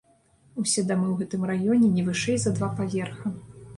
Усе 0.61 0.83
дамы 0.91 1.05
ў 1.11 1.15
гэтым 1.21 1.45
раёне 1.51 1.93
не 1.99 2.07
вышэй 2.09 2.39
за 2.45 2.55
два 2.57 2.71
паверха. 2.81 3.27